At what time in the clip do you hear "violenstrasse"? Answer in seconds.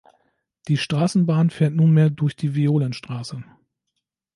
2.55-3.43